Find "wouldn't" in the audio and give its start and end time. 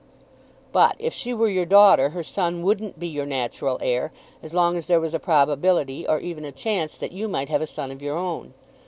2.63-2.97